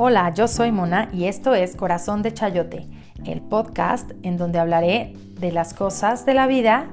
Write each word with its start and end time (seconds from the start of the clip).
Hola, 0.00 0.32
yo 0.32 0.46
soy 0.46 0.70
Mona 0.70 1.10
y 1.12 1.24
esto 1.24 1.56
es 1.56 1.74
Corazón 1.74 2.22
de 2.22 2.32
Chayote, 2.32 2.86
el 3.26 3.40
podcast 3.40 4.12
en 4.22 4.36
donde 4.36 4.60
hablaré 4.60 5.14
de 5.40 5.50
las 5.50 5.74
cosas 5.74 6.24
de 6.24 6.34
la 6.34 6.46
vida 6.46 6.88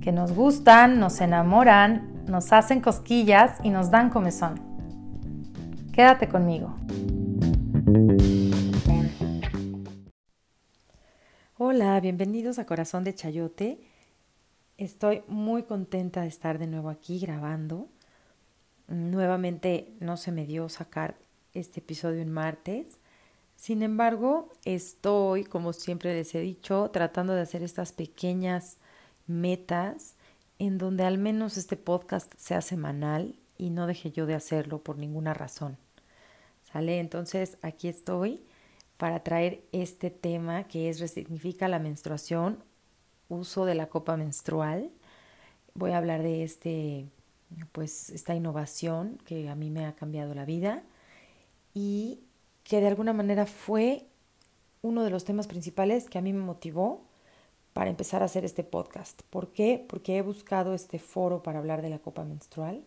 que 0.00 0.12
nos 0.12 0.32
gustan, 0.32 0.98
nos 0.98 1.20
enamoran, 1.20 2.24
nos 2.26 2.54
hacen 2.54 2.80
cosquillas 2.80 3.58
y 3.62 3.68
nos 3.68 3.90
dan 3.90 4.08
comezón. 4.08 4.62
Quédate 5.92 6.30
conmigo. 6.30 6.74
Hola, 11.58 12.00
bienvenidos 12.00 12.58
a 12.58 12.64
Corazón 12.64 13.04
de 13.04 13.14
Chayote. 13.14 13.78
Estoy 14.78 15.22
muy 15.28 15.64
contenta 15.64 16.22
de 16.22 16.28
estar 16.28 16.58
de 16.58 16.66
nuevo 16.66 16.88
aquí 16.88 17.18
grabando. 17.18 17.88
Nuevamente 18.86 19.92
no 20.00 20.16
se 20.16 20.32
me 20.32 20.46
dio 20.46 20.70
sacar 20.70 21.27
este 21.58 21.80
episodio 21.80 22.20
en 22.20 22.32
martes. 22.32 22.98
Sin 23.56 23.82
embargo, 23.82 24.50
estoy, 24.64 25.44
como 25.44 25.72
siempre 25.72 26.14
les 26.14 26.34
he 26.34 26.40
dicho, 26.40 26.90
tratando 26.92 27.34
de 27.34 27.42
hacer 27.42 27.62
estas 27.62 27.92
pequeñas 27.92 28.78
metas 29.26 30.14
en 30.58 30.78
donde 30.78 31.04
al 31.04 31.18
menos 31.18 31.56
este 31.56 31.76
podcast 31.76 32.32
sea 32.36 32.60
semanal 32.60 33.34
y 33.56 33.70
no 33.70 33.86
deje 33.86 34.12
yo 34.12 34.26
de 34.26 34.34
hacerlo 34.34 34.78
por 34.78 34.96
ninguna 34.96 35.34
razón. 35.34 35.76
¿Sale? 36.72 37.00
Entonces 37.00 37.58
aquí 37.62 37.88
estoy 37.88 38.42
para 38.96 39.22
traer 39.22 39.62
este 39.72 40.10
tema 40.10 40.64
que 40.64 40.88
es 40.88 41.00
resignifica 41.00 41.68
la 41.68 41.78
menstruación, 41.78 42.62
uso 43.28 43.64
de 43.64 43.74
la 43.74 43.86
copa 43.86 44.16
menstrual. 44.16 44.90
Voy 45.74 45.92
a 45.92 45.98
hablar 45.98 46.22
de 46.22 46.44
este 46.44 47.06
pues 47.72 48.10
esta 48.10 48.34
innovación 48.34 49.18
que 49.24 49.48
a 49.48 49.54
mí 49.54 49.70
me 49.70 49.86
ha 49.86 49.94
cambiado 49.94 50.34
la 50.34 50.44
vida 50.44 50.82
y 51.80 52.18
que 52.64 52.80
de 52.80 52.88
alguna 52.88 53.12
manera 53.12 53.46
fue 53.46 54.04
uno 54.82 55.04
de 55.04 55.10
los 55.10 55.24
temas 55.24 55.46
principales 55.46 56.10
que 56.10 56.18
a 56.18 56.20
mí 56.20 56.32
me 56.32 56.40
motivó 56.40 57.04
para 57.72 57.88
empezar 57.88 58.20
a 58.20 58.24
hacer 58.24 58.44
este 58.44 58.64
podcast. 58.64 59.22
¿Por 59.30 59.52
qué? 59.52 59.86
Porque 59.88 60.18
he 60.18 60.22
buscado 60.22 60.74
este 60.74 60.98
foro 60.98 61.44
para 61.44 61.60
hablar 61.60 61.80
de 61.80 61.90
la 61.90 62.00
copa 62.00 62.24
menstrual 62.24 62.82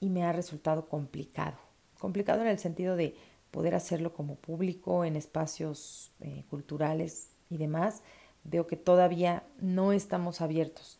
y 0.00 0.08
me 0.08 0.24
ha 0.24 0.32
resultado 0.32 0.88
complicado. 0.88 1.56
Complicado 2.00 2.42
en 2.42 2.48
el 2.48 2.58
sentido 2.58 2.96
de 2.96 3.14
poder 3.52 3.76
hacerlo 3.76 4.12
como 4.12 4.34
público 4.34 5.04
en 5.04 5.14
espacios 5.14 6.10
eh, 6.18 6.42
culturales 6.50 7.28
y 7.50 7.56
demás. 7.56 8.02
Veo 8.42 8.66
que 8.66 8.76
todavía 8.76 9.44
no 9.60 9.92
estamos 9.92 10.40
abiertos 10.40 10.98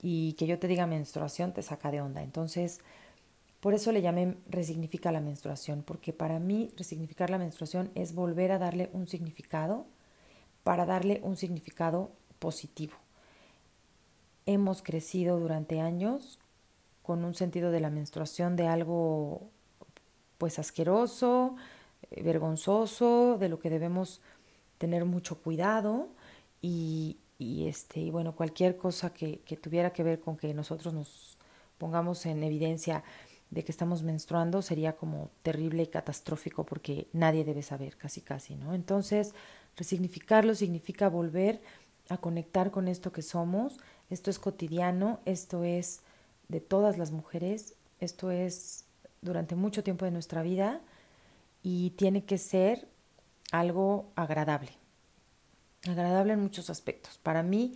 y 0.00 0.32
que 0.38 0.46
yo 0.46 0.58
te 0.58 0.66
diga 0.66 0.86
menstruación 0.86 1.52
te 1.52 1.60
saca 1.60 1.90
de 1.90 2.00
onda. 2.00 2.22
Entonces, 2.22 2.80
por 3.60 3.74
eso 3.74 3.90
le 3.90 4.02
llamé 4.02 4.36
resignifica 4.48 5.10
la 5.10 5.20
menstruación, 5.20 5.82
porque 5.82 6.12
para 6.12 6.38
mí 6.38 6.70
resignificar 6.76 7.30
la 7.30 7.38
menstruación 7.38 7.90
es 7.94 8.14
volver 8.14 8.52
a 8.52 8.58
darle 8.58 8.88
un 8.92 9.06
significado 9.06 9.86
para 10.62 10.86
darle 10.86 11.20
un 11.24 11.36
significado 11.36 12.12
positivo. 12.38 12.94
Hemos 14.46 14.82
crecido 14.82 15.40
durante 15.40 15.80
años 15.80 16.38
con 17.02 17.24
un 17.24 17.34
sentido 17.34 17.70
de 17.70 17.80
la 17.80 17.90
menstruación 17.90 18.54
de 18.54 18.68
algo 18.68 19.48
pues 20.36 20.58
asqueroso, 20.58 21.56
eh, 22.10 22.22
vergonzoso, 22.22 23.38
de 23.38 23.48
lo 23.48 23.58
que 23.58 23.70
debemos 23.70 24.20
tener 24.78 25.04
mucho 25.04 25.42
cuidado 25.42 26.08
y, 26.62 27.16
este 27.40 28.00
y 28.00 28.10
bueno 28.10 28.34
cualquier 28.34 28.76
cosa 28.76 29.12
que 29.12 29.58
tuviera 29.60 29.92
que 29.92 30.02
ver 30.02 30.20
con 30.20 30.36
que 30.36 30.52
nosotros 30.54 30.92
nos 30.92 31.38
pongamos 31.78 32.26
en 32.26 32.42
evidencia 32.42 33.04
de 33.50 33.64
que 33.64 33.72
estamos 33.72 34.02
menstruando 34.02 34.62
sería 34.62 34.96
como 34.96 35.30
terrible 35.42 35.82
y 35.82 35.86
catastrófico 35.86 36.64
porque 36.64 37.08
nadie 37.12 37.44
debe 37.44 37.62
saber, 37.62 37.96
casi 37.96 38.20
casi, 38.20 38.56
¿no? 38.56 38.74
Entonces, 38.74 39.34
resignificarlo 39.76 40.54
significa 40.54 41.08
volver 41.08 41.60
a 42.08 42.18
conectar 42.18 42.70
con 42.70 42.88
esto 42.88 43.12
que 43.12 43.22
somos, 43.22 43.78
esto 44.10 44.30
es 44.30 44.38
cotidiano, 44.38 45.20
esto 45.24 45.64
es 45.64 46.00
de 46.48 46.60
todas 46.60 46.98
las 46.98 47.10
mujeres, 47.10 47.74
esto 48.00 48.30
es 48.30 48.84
durante 49.20 49.54
mucho 49.54 49.82
tiempo 49.82 50.04
de 50.04 50.10
nuestra 50.10 50.42
vida 50.42 50.80
y 51.62 51.90
tiene 51.90 52.24
que 52.24 52.38
ser 52.38 52.88
algo 53.50 54.10
agradable, 54.14 54.72
agradable 55.88 56.34
en 56.34 56.40
muchos 56.40 56.70
aspectos. 56.70 57.18
Para 57.18 57.42
mí 57.42 57.74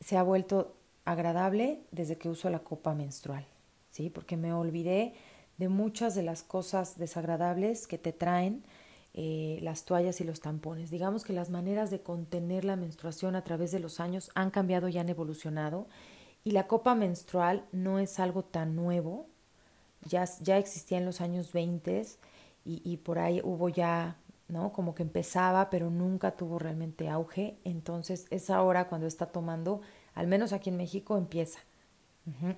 se 0.00 0.16
ha 0.16 0.22
vuelto 0.22 0.74
agradable 1.04 1.80
desde 1.90 2.16
que 2.16 2.28
uso 2.28 2.50
la 2.50 2.60
copa 2.60 2.94
menstrual. 2.94 3.44
¿Sí? 3.92 4.10
Porque 4.10 4.36
me 4.36 4.52
olvidé 4.52 5.14
de 5.58 5.68
muchas 5.68 6.16
de 6.16 6.24
las 6.24 6.42
cosas 6.42 6.98
desagradables 6.98 7.86
que 7.86 7.98
te 7.98 8.12
traen 8.12 8.64
eh, 9.14 9.58
las 9.62 9.84
toallas 9.84 10.20
y 10.20 10.24
los 10.24 10.40
tampones. 10.40 10.90
Digamos 10.90 11.22
que 11.22 11.32
las 11.32 11.50
maneras 11.50 11.90
de 11.90 12.00
contener 12.00 12.64
la 12.64 12.74
menstruación 12.74 13.36
a 13.36 13.44
través 13.44 13.70
de 13.70 13.78
los 13.78 14.00
años 14.00 14.32
han 14.34 14.50
cambiado 14.50 14.88
y 14.88 14.98
han 14.98 15.08
evolucionado 15.08 15.86
y 16.42 16.52
la 16.52 16.66
copa 16.66 16.94
menstrual 16.94 17.64
no 17.70 17.98
es 17.98 18.18
algo 18.18 18.42
tan 18.42 18.74
nuevo, 18.74 19.28
ya, 20.04 20.24
ya 20.40 20.58
existía 20.58 20.98
en 20.98 21.04
los 21.04 21.20
años 21.20 21.52
20 21.52 22.02
y, 22.64 22.82
y 22.84 22.96
por 22.96 23.18
ahí 23.18 23.40
hubo 23.44 23.68
ya, 23.68 24.16
¿no? 24.48 24.72
Como 24.72 24.94
que 24.94 25.04
empezaba, 25.04 25.70
pero 25.70 25.90
nunca 25.90 26.32
tuvo 26.32 26.58
realmente 26.58 27.08
auge, 27.08 27.58
entonces 27.62 28.26
es 28.30 28.50
ahora 28.50 28.88
cuando 28.88 29.06
está 29.06 29.26
tomando, 29.26 29.82
al 30.14 30.26
menos 30.26 30.52
aquí 30.52 30.70
en 30.70 30.78
México 30.78 31.16
empieza. 31.16 31.60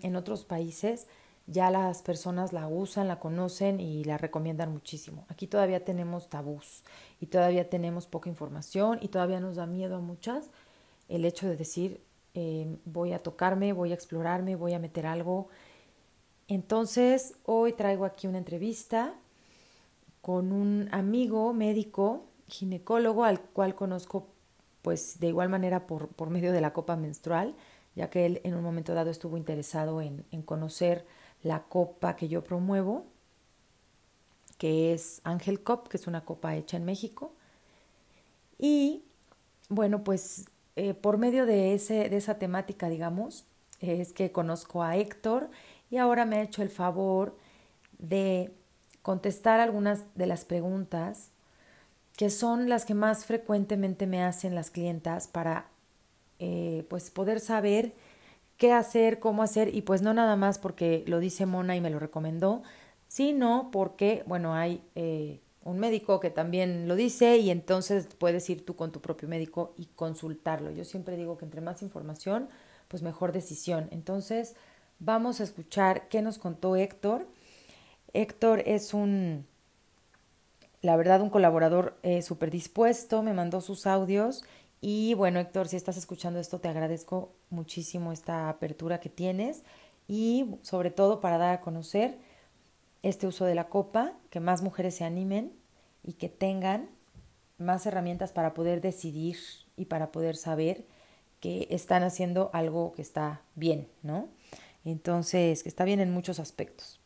En 0.02 0.14
otros 0.16 0.44
países 0.44 1.06
ya 1.46 1.70
las 1.70 2.02
personas 2.02 2.52
la 2.52 2.68
usan, 2.68 3.08
la 3.08 3.20
conocen 3.20 3.80
y 3.80 4.04
la 4.04 4.16
recomiendan 4.16 4.72
muchísimo. 4.72 5.26
Aquí 5.28 5.46
todavía 5.46 5.84
tenemos 5.84 6.28
tabús 6.28 6.82
y 7.20 7.26
todavía 7.26 7.68
tenemos 7.68 8.06
poca 8.06 8.30
información 8.30 8.98
y 9.02 9.08
todavía 9.08 9.40
nos 9.40 9.56
da 9.56 9.66
miedo 9.66 9.96
a 9.96 10.00
muchas 10.00 10.48
el 11.08 11.24
hecho 11.24 11.46
de 11.46 11.56
decir 11.56 12.00
em, 12.32 12.78
voy 12.84 13.12
a 13.12 13.18
tocarme, 13.18 13.72
voy 13.72 13.92
a 13.92 13.94
explorarme, 13.94 14.56
voy 14.56 14.72
a 14.72 14.78
meter 14.78 15.06
algo. 15.06 15.48
Entonces, 16.48 17.34
hoy 17.44 17.72
traigo 17.74 18.04
aquí 18.04 18.26
una 18.26 18.38
entrevista 18.38 19.14
con 20.22 20.52
un 20.52 20.88
amigo 20.92 21.52
médico, 21.52 22.24
ginecólogo, 22.48 23.24
al 23.24 23.40
cual 23.40 23.74
conozco 23.74 24.28
pues 24.80 25.18
de 25.20 25.28
igual 25.28 25.48
manera 25.48 25.86
por, 25.86 26.08
por 26.08 26.30
medio 26.30 26.52
de 26.52 26.60
la 26.60 26.72
copa 26.72 26.96
menstrual, 26.96 27.54
ya 27.94 28.10
que 28.10 28.26
él 28.26 28.40
en 28.44 28.54
un 28.54 28.62
momento 28.62 28.92
dado 28.94 29.10
estuvo 29.10 29.36
interesado 29.36 30.00
en, 30.02 30.24
en 30.30 30.42
conocer 30.42 31.06
la 31.44 31.62
copa 31.62 32.16
que 32.16 32.26
yo 32.26 32.42
promuevo, 32.42 33.04
que 34.58 34.92
es 34.92 35.20
Ángel 35.22 35.62
Cop, 35.62 35.86
que 35.88 35.98
es 35.98 36.08
una 36.08 36.24
copa 36.24 36.56
hecha 36.56 36.76
en 36.76 36.84
México. 36.84 37.32
Y 38.58 39.04
bueno, 39.68 40.02
pues 40.02 40.46
eh, 40.74 40.94
por 40.94 41.18
medio 41.18 41.46
de, 41.46 41.74
ese, 41.74 42.08
de 42.08 42.16
esa 42.16 42.38
temática, 42.38 42.88
digamos, 42.88 43.44
es 43.80 44.12
que 44.12 44.32
conozco 44.32 44.82
a 44.82 44.96
Héctor 44.96 45.50
y 45.90 45.98
ahora 45.98 46.24
me 46.24 46.36
ha 46.36 46.42
hecho 46.42 46.62
el 46.62 46.70
favor 46.70 47.36
de 47.98 48.52
contestar 49.02 49.60
algunas 49.60 50.04
de 50.14 50.26
las 50.26 50.44
preguntas 50.44 51.30
que 52.16 52.30
son 52.30 52.68
las 52.68 52.84
que 52.84 52.94
más 52.94 53.26
frecuentemente 53.26 54.06
me 54.06 54.22
hacen 54.22 54.54
las 54.54 54.70
clientas 54.70 55.26
para 55.26 55.66
eh, 56.38 56.86
pues 56.88 57.10
poder 57.10 57.40
saber 57.40 57.92
qué 58.56 58.72
hacer, 58.72 59.18
cómo 59.18 59.42
hacer, 59.42 59.74
y 59.74 59.82
pues 59.82 60.02
no 60.02 60.14
nada 60.14 60.36
más 60.36 60.58
porque 60.58 61.04
lo 61.06 61.20
dice 61.20 61.46
Mona 61.46 61.76
y 61.76 61.80
me 61.80 61.90
lo 61.90 61.98
recomendó, 61.98 62.62
sino 63.08 63.70
porque, 63.72 64.22
bueno, 64.26 64.54
hay 64.54 64.82
eh, 64.94 65.40
un 65.62 65.78
médico 65.78 66.20
que 66.20 66.30
también 66.30 66.88
lo 66.88 66.94
dice 66.94 67.38
y 67.38 67.50
entonces 67.50 68.08
puedes 68.18 68.48
ir 68.50 68.64
tú 68.64 68.76
con 68.76 68.92
tu 68.92 69.00
propio 69.00 69.28
médico 69.28 69.74
y 69.78 69.86
consultarlo. 69.86 70.70
Yo 70.70 70.84
siempre 70.84 71.16
digo 71.16 71.38
que 71.38 71.44
entre 71.44 71.60
más 71.60 71.82
información, 71.82 72.48
pues 72.88 73.02
mejor 73.02 73.32
decisión. 73.32 73.88
Entonces, 73.90 74.56
vamos 74.98 75.40
a 75.40 75.44
escuchar 75.44 76.08
qué 76.08 76.22
nos 76.22 76.38
contó 76.38 76.76
Héctor. 76.76 77.26
Héctor 78.12 78.62
es 78.66 78.94
un, 78.94 79.46
la 80.82 80.96
verdad, 80.96 81.22
un 81.22 81.30
colaborador 81.30 81.96
eh, 82.02 82.20
súper 82.22 82.50
dispuesto, 82.50 83.22
me 83.22 83.32
mandó 83.32 83.60
sus 83.60 83.86
audios 83.86 84.44
y 84.86 85.14
bueno, 85.14 85.40
Héctor, 85.40 85.66
si 85.66 85.76
estás 85.76 85.96
escuchando 85.96 86.38
esto, 86.38 86.60
te 86.60 86.68
agradezco 86.68 87.32
muchísimo 87.48 88.12
esta 88.12 88.50
apertura 88.50 89.00
que 89.00 89.08
tienes 89.08 89.62
y 90.08 90.56
sobre 90.60 90.90
todo 90.90 91.22
para 91.22 91.38
dar 91.38 91.54
a 91.54 91.60
conocer 91.62 92.18
este 93.02 93.26
uso 93.26 93.46
de 93.46 93.54
la 93.54 93.68
copa, 93.68 94.12
que 94.28 94.40
más 94.40 94.60
mujeres 94.60 94.94
se 94.96 95.04
animen 95.04 95.54
y 96.02 96.12
que 96.12 96.28
tengan 96.28 96.90
más 97.56 97.86
herramientas 97.86 98.32
para 98.32 98.52
poder 98.52 98.82
decidir 98.82 99.38
y 99.78 99.86
para 99.86 100.12
poder 100.12 100.36
saber 100.36 100.84
que 101.40 101.66
están 101.70 102.02
haciendo 102.02 102.50
algo 102.52 102.92
que 102.92 103.00
está 103.00 103.40
bien, 103.54 103.88
¿no? 104.02 104.28
Entonces, 104.84 105.62
que 105.62 105.70
está 105.70 105.84
bien 105.84 106.00
en 106.00 106.12
muchos 106.12 106.38
aspectos. 106.38 107.00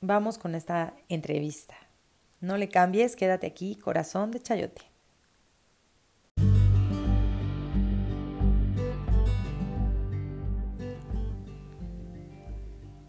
Vamos 0.00 0.38
con 0.38 0.54
esta 0.54 0.94
entrevista. 1.08 1.74
No 2.40 2.56
le 2.56 2.68
cambies, 2.68 3.16
quédate 3.16 3.48
aquí, 3.48 3.74
corazón 3.74 4.30
de 4.30 4.40
chayote. 4.40 4.95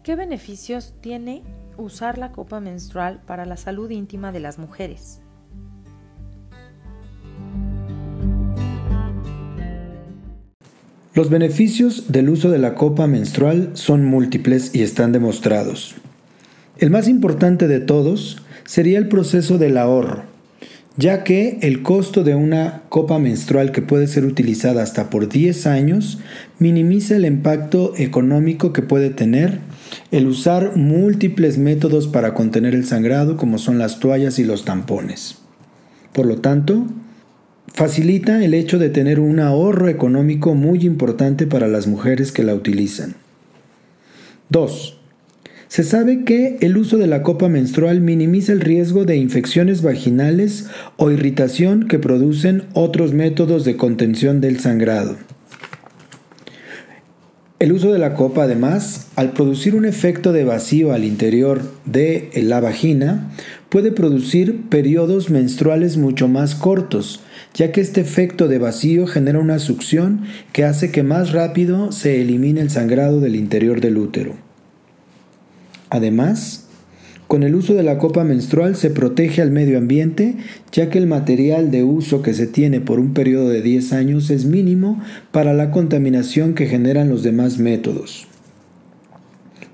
¿Qué 0.08 0.16
beneficios 0.16 0.94
tiene 1.02 1.42
usar 1.76 2.16
la 2.16 2.32
copa 2.32 2.60
menstrual 2.60 3.20
para 3.26 3.44
la 3.44 3.58
salud 3.58 3.90
íntima 3.90 4.32
de 4.32 4.40
las 4.40 4.58
mujeres? 4.58 5.20
Los 11.12 11.28
beneficios 11.28 12.10
del 12.10 12.30
uso 12.30 12.48
de 12.48 12.56
la 12.56 12.74
copa 12.74 13.06
menstrual 13.06 13.72
son 13.74 14.06
múltiples 14.06 14.74
y 14.74 14.82
están 14.82 15.12
demostrados. 15.12 15.96
El 16.78 16.88
más 16.88 17.06
importante 17.06 17.68
de 17.68 17.80
todos 17.80 18.38
sería 18.64 18.96
el 18.96 19.08
proceso 19.08 19.58
del 19.58 19.76
ahorro, 19.76 20.24
ya 20.98 21.22
que 21.22 21.58
el 21.62 21.82
costo 21.82 22.24
de 22.24 22.34
una 22.34 22.82
copa 22.88 23.20
menstrual 23.20 23.70
que 23.70 23.82
puede 23.82 24.08
ser 24.08 24.24
utilizada 24.24 24.82
hasta 24.82 25.10
por 25.10 25.28
10 25.28 25.66
años 25.68 26.18
minimiza 26.58 27.14
el 27.14 27.24
impacto 27.24 27.92
económico 27.96 28.72
que 28.72 28.82
puede 28.82 29.10
tener 29.10 29.60
el 30.10 30.26
usar 30.26 30.76
múltiples 30.76 31.56
métodos 31.56 32.08
para 32.08 32.34
contener 32.34 32.74
el 32.74 32.84
sangrado 32.84 33.36
como 33.36 33.58
son 33.58 33.78
las 33.78 34.00
toallas 34.00 34.40
y 34.40 34.44
los 34.44 34.64
tampones. 34.64 35.38
Por 36.12 36.26
lo 36.26 36.38
tanto, 36.38 36.84
facilita 37.72 38.44
el 38.44 38.52
hecho 38.52 38.80
de 38.80 38.90
tener 38.90 39.20
un 39.20 39.38
ahorro 39.38 39.88
económico 39.88 40.56
muy 40.56 40.80
importante 40.80 41.46
para 41.46 41.68
las 41.68 41.86
mujeres 41.86 42.32
que 42.32 42.42
la 42.42 42.54
utilizan. 42.54 43.14
2. 44.48 44.97
Se 45.68 45.84
sabe 45.84 46.24
que 46.24 46.56
el 46.60 46.78
uso 46.78 46.96
de 46.96 47.06
la 47.06 47.22
copa 47.22 47.48
menstrual 47.48 48.00
minimiza 48.00 48.52
el 48.52 48.62
riesgo 48.62 49.04
de 49.04 49.16
infecciones 49.16 49.82
vaginales 49.82 50.66
o 50.96 51.10
irritación 51.10 51.88
que 51.88 51.98
producen 51.98 52.64
otros 52.72 53.12
métodos 53.12 53.66
de 53.66 53.76
contención 53.76 54.40
del 54.40 54.60
sangrado. 54.60 55.16
El 57.58 57.72
uso 57.72 57.92
de 57.92 57.98
la 57.98 58.14
copa, 58.14 58.44
además, 58.44 59.08
al 59.16 59.32
producir 59.32 59.74
un 59.74 59.84
efecto 59.84 60.32
de 60.32 60.44
vacío 60.44 60.92
al 60.92 61.04
interior 61.04 61.60
de 61.84 62.30
la 62.34 62.60
vagina, 62.60 63.30
puede 63.68 63.92
producir 63.92 64.62
periodos 64.70 65.28
menstruales 65.28 65.98
mucho 65.98 66.28
más 66.28 66.54
cortos, 66.54 67.20
ya 67.52 67.72
que 67.72 67.82
este 67.82 68.00
efecto 68.00 68.48
de 68.48 68.58
vacío 68.58 69.06
genera 69.06 69.38
una 69.38 69.58
succión 69.58 70.22
que 70.52 70.64
hace 70.64 70.90
que 70.90 71.02
más 71.02 71.32
rápido 71.32 71.92
se 71.92 72.22
elimine 72.22 72.62
el 72.62 72.70
sangrado 72.70 73.20
del 73.20 73.36
interior 73.36 73.80
del 73.82 73.98
útero. 73.98 74.47
Además, 75.90 76.68
con 77.28 77.42
el 77.42 77.54
uso 77.54 77.74
de 77.74 77.82
la 77.82 77.98
copa 77.98 78.24
menstrual 78.24 78.74
se 78.74 78.88
protege 78.88 79.42
al 79.42 79.50
medio 79.50 79.76
ambiente, 79.76 80.36
ya 80.72 80.88
que 80.88 80.96
el 80.96 81.06
material 81.06 81.70
de 81.70 81.84
uso 81.84 82.22
que 82.22 82.32
se 82.32 82.46
tiene 82.46 82.80
por 82.80 82.98
un 82.98 83.12
periodo 83.12 83.50
de 83.50 83.60
10 83.60 83.92
años 83.92 84.30
es 84.30 84.46
mínimo 84.46 85.02
para 85.30 85.52
la 85.52 85.70
contaminación 85.70 86.54
que 86.54 86.66
generan 86.66 87.10
los 87.10 87.22
demás 87.22 87.58
métodos. 87.58 88.26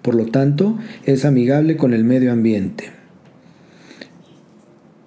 Por 0.02 0.16
lo 0.16 0.26
tanto, 0.26 0.76
es 1.06 1.25
amigable 1.25 1.76
con 1.76 1.94
el 1.94 2.02
medio 2.02 2.32
ambiente. 2.32 2.90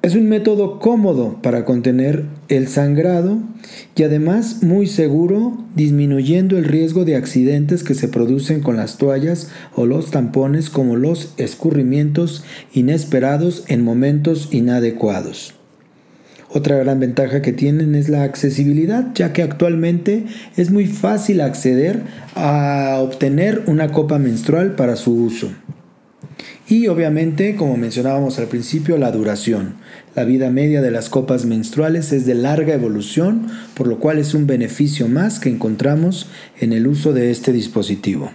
Es 0.01 0.15
un 0.15 0.30
método 0.30 0.80
cómodo 0.80 1.42
para 1.42 1.65
contener 1.65 2.24
el 2.50 2.68
sangrado 2.68 3.40
y 3.96 4.04
además 4.04 4.64
muy 4.64 4.88
seguro, 4.88 5.58
disminuyendo 5.76 6.58
el 6.58 6.66
riesgo 6.66 7.06
de 7.06 7.16
accidentes 7.16 7.84
que 7.84 7.94
se 7.94 8.08
producen 8.08 8.62
con 8.62 8.78
las 8.78 8.98
toallas 8.98 9.50
o 9.76 9.86
los 9.86 10.12
tampones 10.12 10.70
como 10.70 10.96
los 10.96 11.34
escurrimientos 11.38 12.44
inesperados 12.74 13.64
en 13.68 13.84
momentos 13.84 14.50
inadecuados. 14.52 15.54
Otra 16.50 16.78
gran 16.78 17.00
ventaja 17.00 17.42
que 17.42 17.52
tienen 17.52 17.94
es 17.94 18.08
la 18.08 18.24
accesibilidad, 18.24 19.14
ya 19.14 19.34
que 19.34 19.44
actualmente 19.44 20.26
es 20.56 20.72
muy 20.72 20.86
fácil 20.86 21.42
acceder 21.42 22.04
a 22.36 23.00
obtener 23.02 23.64
una 23.68 23.92
copa 23.92 24.18
menstrual 24.18 24.76
para 24.76 24.96
su 24.96 25.14
uso. 25.14 25.52
Y 26.69 26.88
obviamente, 26.90 27.56
como 27.56 27.78
mencionábamos 27.78 28.40
al 28.40 28.48
principio, 28.48 28.98
la 28.98 29.12
duración. 29.14 29.75
La 30.16 30.25
vida 30.25 30.50
media 30.50 30.81
de 30.81 30.92
las 30.92 31.08
copas 31.08 31.46
menstruales 31.46 32.12
es 32.12 32.25
de 32.25 32.36
larga 32.36 32.74
evolución, 32.74 33.48
por 33.74 33.88
lo 33.88 34.00
cual 34.00 34.18
es 34.18 34.34
un 34.34 34.48
beneficio 34.48 35.08
más 35.08 35.40
que 35.40 35.48
encontramos 35.48 36.30
en 36.60 36.74
el 36.74 36.88
uso 36.88 37.14
de 37.14 37.31
este 37.31 37.54
dispositivo. 37.54 38.31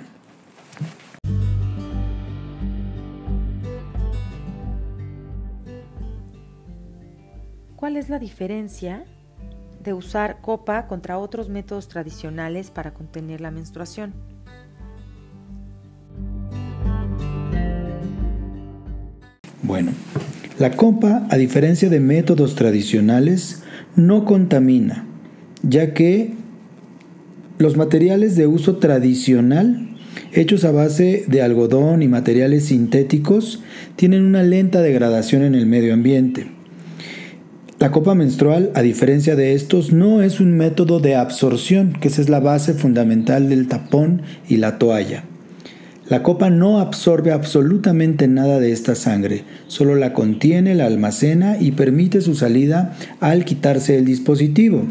¿Cuál 7.77 7.99
es 7.99 8.09
la 8.09 8.19
diferencia 8.19 9.05
de 9.85 9.93
usar 9.93 10.41
copa 10.41 10.87
contra 10.87 11.19
otros 11.19 11.51
métodos 11.51 11.89
tradicionales 11.89 12.71
para 12.71 12.95
contener 12.95 13.43
la 13.43 13.51
menstruación? 13.51 14.32
La 20.59 20.73
copa, 20.73 21.27
a 21.31 21.37
diferencia 21.37 21.89
de 21.89 22.01
métodos 22.01 22.55
tradicionales, 22.55 23.63
no 23.97 24.25
contamina, 24.25 25.07
ya 25.63 25.95
que 25.95 26.35
los 27.59 27.77
materiales 27.77 28.37
de 28.37 28.47
uso 28.47 28.77
tradicional, 28.77 29.97
hechos 30.33 30.65
a 30.65 30.73
base 30.73 31.25
de 31.27 31.43
algodón 31.43 32.03
y 32.03 32.09
materiales 32.09 32.67
sintéticos, 32.67 33.63
tienen 33.97 34.23
una 34.23 34.43
lenta 34.43 34.83
degradación 34.83 35.43
en 35.43 35.55
el 35.55 35.67
medio 35.67 35.95
ambiente. 35.95 36.47
La 37.79 37.91
copa 37.91 38.15
menstrual, 38.15 38.71
a 38.75 38.83
diferencia 38.83 39.35
de 39.35 39.55
estos, 39.55 39.93
no 39.93 40.23
es 40.23 40.39
un 40.39 40.57
método 40.57 41.01
de 41.01 41.17
absorción, 41.17 41.95
que 42.01 42.09
esa 42.09 42.21
es 42.21 42.29
la 42.29 42.39
base 42.39 42.75
fundamental 42.75 43.49
del 43.49 43.67
tapón 43.67 44.23
y 44.49 44.59
la 44.59 44.79
toalla. 44.79 45.25
La 46.13 46.23
copa 46.23 46.51
no 46.51 46.79
absorbe 46.79 47.33
absolutamente 47.33 48.29
nada 48.29 48.61
de 48.61 48.71
esta 48.71 48.95
sangre, 48.95 49.45
solo 49.67 49.95
la 49.95 50.13
contiene, 50.13 50.75
la 50.75 50.85
almacena 50.85 51.57
y 51.59 51.73
permite 51.73 52.21
su 52.21 52.35
salida 52.35 52.95
al 53.21 53.47
quitarse 53.47 53.97
el 53.97 54.05
dispositivo. 54.05 54.85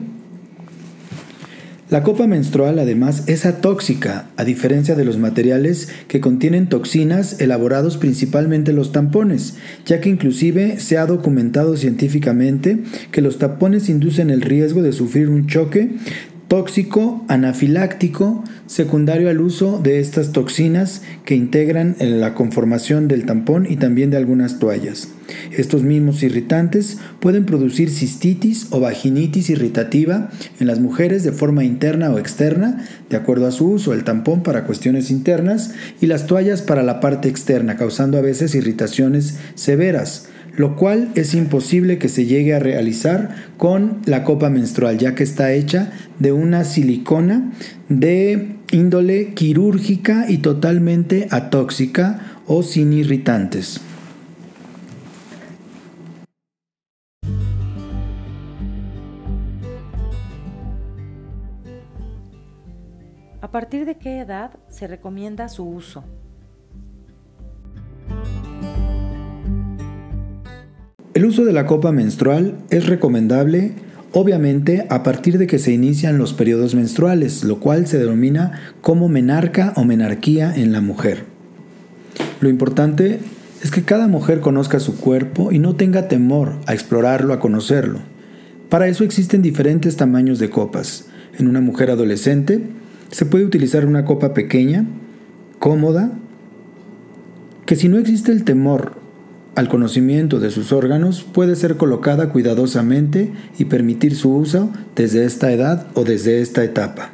La 1.91 2.01
copa 2.03 2.25
menstrual 2.25 2.79
además 2.79 3.25
es 3.27 3.45
atóxica, 3.45 4.29
a 4.37 4.45
diferencia 4.45 4.95
de 4.95 5.03
los 5.03 5.17
materiales 5.17 5.89
que 6.07 6.21
contienen 6.21 6.69
toxinas 6.69 7.41
elaborados 7.41 7.97
principalmente 7.97 8.71
los 8.71 8.93
tampones, 8.93 9.55
ya 9.85 9.99
que 9.99 10.07
inclusive 10.07 10.79
se 10.79 10.97
ha 10.97 11.05
documentado 11.05 11.75
científicamente 11.75 12.79
que 13.11 13.21
los 13.21 13.37
tapones 13.37 13.89
inducen 13.89 14.29
el 14.29 14.39
riesgo 14.41 14.81
de 14.81 14.93
sufrir 14.93 15.27
un 15.27 15.47
choque 15.47 15.91
tóxico 16.51 17.23
anafiláctico 17.29 18.43
secundario 18.65 19.29
al 19.29 19.39
uso 19.39 19.79
de 19.81 20.01
estas 20.01 20.33
toxinas 20.33 21.01
que 21.23 21.33
integran 21.33 21.95
en 21.99 22.19
la 22.19 22.33
conformación 22.33 23.07
del 23.07 23.25
tampón 23.25 23.65
y 23.69 23.77
también 23.77 24.11
de 24.11 24.17
algunas 24.17 24.59
toallas. 24.59 25.07
Estos 25.51 25.83
mismos 25.83 26.23
irritantes 26.23 26.97
pueden 27.21 27.45
producir 27.45 27.89
cistitis 27.89 28.67
o 28.71 28.81
vaginitis 28.81 29.49
irritativa 29.49 30.29
en 30.59 30.67
las 30.67 30.81
mujeres 30.81 31.23
de 31.23 31.31
forma 31.31 31.63
interna 31.63 32.11
o 32.11 32.19
externa, 32.19 32.85
de 33.09 33.15
acuerdo 33.15 33.47
a 33.47 33.51
su 33.51 33.69
uso, 33.69 33.93
el 33.93 34.03
tampón 34.03 34.43
para 34.43 34.65
cuestiones 34.65 35.09
internas 35.09 35.71
y 36.01 36.07
las 36.07 36.27
toallas 36.27 36.61
para 36.61 36.83
la 36.83 36.99
parte 36.99 37.29
externa, 37.29 37.77
causando 37.77 38.17
a 38.17 38.21
veces 38.21 38.55
irritaciones 38.55 39.37
severas 39.55 40.27
lo 40.55 40.75
cual 40.75 41.11
es 41.15 41.33
imposible 41.33 41.97
que 41.97 42.09
se 42.09 42.25
llegue 42.25 42.53
a 42.53 42.59
realizar 42.59 43.35
con 43.57 44.01
la 44.05 44.23
copa 44.23 44.49
menstrual, 44.49 44.97
ya 44.97 45.15
que 45.15 45.23
está 45.23 45.53
hecha 45.53 45.91
de 46.19 46.31
una 46.31 46.63
silicona 46.63 47.51
de 47.89 48.55
índole 48.71 49.33
quirúrgica 49.33 50.25
y 50.29 50.37
totalmente 50.37 51.27
atóxica 51.31 52.37
o 52.47 52.63
sin 52.63 52.93
irritantes. 52.93 53.81
¿A 63.41 63.51
partir 63.51 63.85
de 63.85 63.97
qué 63.97 64.19
edad 64.19 64.51
se 64.69 64.87
recomienda 64.87 65.49
su 65.49 65.67
uso? 65.67 66.05
El 71.13 71.25
uso 71.25 71.43
de 71.43 71.51
la 71.51 71.65
copa 71.65 71.91
menstrual 71.91 72.55
es 72.69 72.87
recomendable 72.87 73.73
obviamente 74.13 74.85
a 74.89 75.03
partir 75.03 75.37
de 75.37 75.47
que 75.47 75.59
se 75.59 75.73
inician 75.73 76.17
los 76.17 76.33
periodos 76.33 76.73
menstruales, 76.75 77.43
lo 77.43 77.59
cual 77.59 77.87
se 77.87 77.97
denomina 77.97 78.59
como 78.81 79.09
menarca 79.09 79.73
o 79.75 79.83
menarquía 79.83 80.53
en 80.55 80.71
la 80.71 80.81
mujer. 80.81 81.23
Lo 82.39 82.49
importante 82.49 83.19
es 83.61 83.71
que 83.71 83.83
cada 83.83 84.07
mujer 84.07 84.39
conozca 84.39 84.79
su 84.79 84.97
cuerpo 84.97 85.51
y 85.51 85.59
no 85.59 85.75
tenga 85.75 86.07
temor 86.07 86.53
a 86.65 86.73
explorarlo, 86.73 87.33
a 87.33 87.39
conocerlo. 87.39 87.99
Para 88.69 88.87
eso 88.87 89.03
existen 89.03 89.41
diferentes 89.41 89.97
tamaños 89.97 90.39
de 90.39 90.49
copas. 90.49 91.07
En 91.37 91.47
una 91.47 91.61
mujer 91.61 91.91
adolescente 91.91 92.61
se 93.11 93.25
puede 93.25 93.45
utilizar 93.45 93.85
una 93.85 94.05
copa 94.05 94.33
pequeña, 94.33 94.85
cómoda, 95.59 96.11
que 97.65 97.75
si 97.75 97.89
no 97.89 97.97
existe 97.99 98.31
el 98.31 98.45
temor 98.45 99.00
al 99.55 99.67
conocimiento 99.67 100.39
de 100.39 100.49
sus 100.49 100.71
órganos 100.71 101.23
puede 101.23 101.55
ser 101.55 101.75
colocada 101.77 102.29
cuidadosamente 102.29 103.31
y 103.57 103.65
permitir 103.65 104.15
su 104.15 104.33
uso 104.33 104.71
desde 104.95 105.25
esta 105.25 105.51
edad 105.51 105.87
o 105.93 106.03
desde 106.03 106.41
esta 106.41 106.63
etapa. 106.63 107.11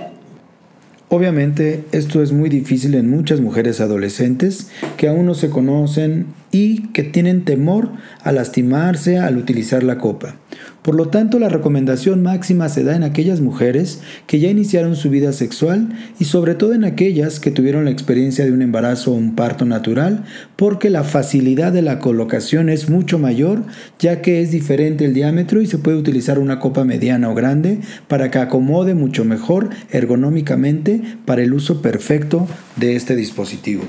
Obviamente 1.09 1.85
esto 1.93 2.21
es 2.21 2.33
muy 2.33 2.49
difícil 2.49 2.93
en 2.95 3.09
muchas 3.09 3.39
mujeres 3.39 3.79
adolescentes 3.79 4.67
que 4.97 5.07
aún 5.07 5.25
no 5.25 5.35
se 5.35 5.49
conocen 5.49 6.27
y 6.57 6.87
que 6.91 7.03
tienen 7.03 7.45
temor 7.45 7.91
a 8.23 8.31
lastimarse 8.31 9.19
al 9.19 9.37
utilizar 9.37 9.83
la 9.83 9.99
copa. 9.99 10.37
Por 10.81 10.95
lo 10.95 11.09
tanto, 11.09 11.37
la 11.37 11.49
recomendación 11.49 12.23
máxima 12.23 12.67
se 12.69 12.83
da 12.83 12.95
en 12.95 13.03
aquellas 13.03 13.41
mujeres 13.41 13.99
que 14.25 14.39
ya 14.39 14.49
iniciaron 14.49 14.95
su 14.95 15.09
vida 15.09 15.33
sexual 15.33 15.89
y 16.17 16.25
sobre 16.25 16.55
todo 16.55 16.73
en 16.73 16.83
aquellas 16.83 17.39
que 17.39 17.51
tuvieron 17.51 17.85
la 17.85 17.91
experiencia 17.91 18.45
de 18.45 18.53
un 18.53 18.61
embarazo 18.61 19.11
o 19.11 19.15
un 19.15 19.35
parto 19.35 19.65
natural, 19.65 20.23
porque 20.55 20.89
la 20.89 21.03
facilidad 21.03 21.73
de 21.73 21.83
la 21.83 21.99
colocación 21.99 22.69
es 22.69 22.89
mucho 22.89 23.19
mayor, 23.19 23.63
ya 23.99 24.21
que 24.21 24.41
es 24.41 24.49
diferente 24.49 25.05
el 25.05 25.13
diámetro 25.13 25.61
y 25.61 25.67
se 25.67 25.77
puede 25.77 25.97
utilizar 25.97 26.39
una 26.39 26.59
copa 26.59 26.85
mediana 26.85 27.29
o 27.29 27.35
grande 27.35 27.81
para 28.07 28.31
que 28.31 28.39
acomode 28.39 28.95
mucho 28.95 29.25
mejor 29.25 29.69
ergonómicamente 29.91 31.01
para 31.25 31.43
el 31.43 31.53
uso 31.53 31.81
perfecto 31.83 32.47
de 32.77 32.95
este 32.95 33.15
dispositivo. 33.15 33.83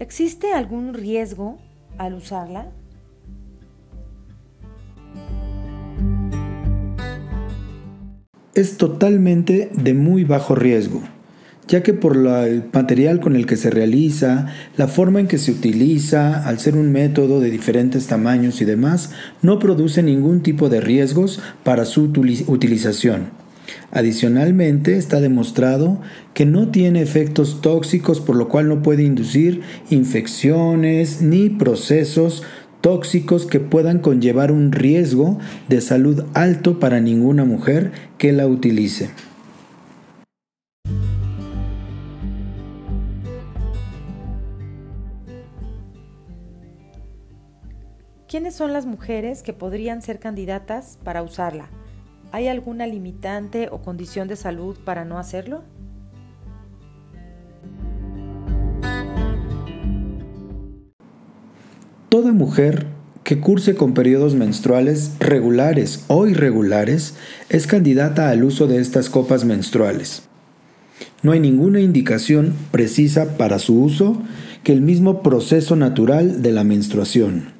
¿Existe 0.00 0.52
algún 0.52 0.92
riesgo 0.92 1.58
al 1.98 2.14
usarla? 2.14 2.72
Es 8.54 8.76
totalmente 8.76 9.70
de 9.72 9.94
muy 9.94 10.24
bajo 10.24 10.56
riesgo, 10.56 11.00
ya 11.68 11.84
que 11.84 11.94
por 11.94 12.16
el 12.16 12.64
material 12.72 13.20
con 13.20 13.36
el 13.36 13.46
que 13.46 13.56
se 13.56 13.70
realiza, 13.70 14.48
la 14.76 14.88
forma 14.88 15.20
en 15.20 15.28
que 15.28 15.38
se 15.38 15.52
utiliza, 15.52 16.44
al 16.44 16.58
ser 16.58 16.76
un 16.76 16.90
método 16.90 17.38
de 17.38 17.50
diferentes 17.50 18.08
tamaños 18.08 18.60
y 18.60 18.64
demás, 18.64 19.12
no 19.42 19.60
produce 19.60 20.02
ningún 20.02 20.42
tipo 20.42 20.68
de 20.68 20.80
riesgos 20.80 21.40
para 21.62 21.84
su 21.84 22.12
utilización. 22.48 23.43
Adicionalmente, 23.90 24.96
está 24.96 25.20
demostrado 25.20 26.00
que 26.34 26.46
no 26.46 26.70
tiene 26.70 27.00
efectos 27.02 27.60
tóxicos, 27.60 28.20
por 28.20 28.36
lo 28.36 28.48
cual 28.48 28.68
no 28.68 28.82
puede 28.82 29.04
inducir 29.04 29.62
infecciones 29.90 31.22
ni 31.22 31.50
procesos 31.50 32.42
tóxicos 32.80 33.46
que 33.46 33.60
puedan 33.60 33.98
conllevar 33.98 34.52
un 34.52 34.70
riesgo 34.70 35.38
de 35.68 35.80
salud 35.80 36.24
alto 36.34 36.78
para 36.80 37.00
ninguna 37.00 37.44
mujer 37.44 37.92
que 38.18 38.32
la 38.32 38.46
utilice. 38.46 39.10
¿Quiénes 48.28 48.56
son 48.56 48.72
las 48.72 48.84
mujeres 48.84 49.44
que 49.44 49.52
podrían 49.52 50.02
ser 50.02 50.18
candidatas 50.18 50.98
para 51.04 51.22
usarla? 51.22 51.70
¿Hay 52.34 52.48
alguna 52.48 52.88
limitante 52.88 53.68
o 53.70 53.80
condición 53.80 54.26
de 54.26 54.34
salud 54.34 54.76
para 54.84 55.04
no 55.04 55.20
hacerlo? 55.20 55.62
Toda 62.08 62.32
mujer 62.32 62.86
que 63.22 63.38
curse 63.38 63.76
con 63.76 63.94
periodos 63.94 64.34
menstruales 64.34 65.12
regulares 65.20 66.06
o 66.08 66.26
irregulares 66.26 67.14
es 67.50 67.68
candidata 67.68 68.30
al 68.30 68.42
uso 68.42 68.66
de 68.66 68.80
estas 68.80 69.08
copas 69.08 69.44
menstruales. 69.44 70.24
No 71.22 71.30
hay 71.30 71.38
ninguna 71.38 71.78
indicación 71.82 72.56
precisa 72.72 73.36
para 73.36 73.60
su 73.60 73.80
uso 73.80 74.20
que 74.64 74.72
el 74.72 74.80
mismo 74.80 75.22
proceso 75.22 75.76
natural 75.76 76.42
de 76.42 76.50
la 76.50 76.64
menstruación. 76.64 77.52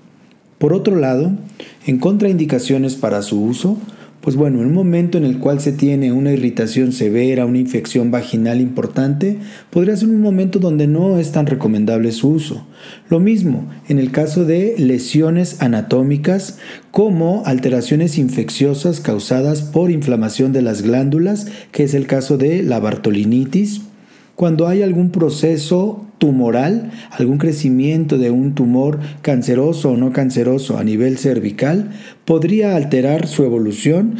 Por 0.58 0.72
otro 0.72 0.96
lado, 0.96 1.30
en 1.86 1.98
contraindicaciones 2.00 2.96
para 2.96 3.22
su 3.22 3.40
uso, 3.40 3.78
pues 4.24 4.36
bueno, 4.36 4.62
en 4.62 4.68
un 4.68 4.72
momento 4.72 5.18
en 5.18 5.24
el 5.24 5.38
cual 5.38 5.60
se 5.60 5.70
tiene 5.70 6.10
una 6.10 6.32
irritación 6.32 6.92
severa, 6.92 7.44
una 7.44 7.58
infección 7.58 8.10
vaginal 8.10 8.62
importante, 8.62 9.36
podría 9.68 9.98
ser 9.98 10.08
un 10.08 10.22
momento 10.22 10.58
donde 10.58 10.86
no 10.86 11.18
es 11.18 11.30
tan 11.30 11.44
recomendable 11.44 12.10
su 12.10 12.30
uso. 12.30 12.66
Lo 13.10 13.20
mismo 13.20 13.68
en 13.86 13.98
el 13.98 14.12
caso 14.12 14.46
de 14.46 14.76
lesiones 14.78 15.60
anatómicas 15.60 16.58
como 16.90 17.42
alteraciones 17.44 18.16
infecciosas 18.16 19.00
causadas 19.00 19.60
por 19.60 19.90
inflamación 19.90 20.54
de 20.54 20.62
las 20.62 20.80
glándulas, 20.80 21.48
que 21.70 21.84
es 21.84 21.92
el 21.92 22.06
caso 22.06 22.38
de 22.38 22.62
la 22.62 22.80
bartolinitis, 22.80 23.82
cuando 24.36 24.68
hay 24.68 24.80
algún 24.80 25.10
proceso 25.10 26.06
tumoral, 26.24 26.90
algún 27.10 27.36
crecimiento 27.36 28.16
de 28.16 28.30
un 28.30 28.54
tumor 28.54 28.98
canceroso 29.20 29.90
o 29.90 29.96
no 29.98 30.10
canceroso 30.10 30.78
a 30.78 30.82
nivel 30.82 31.18
cervical, 31.18 31.90
podría 32.24 32.76
alterar 32.76 33.26
su 33.26 33.44
evolución 33.44 34.14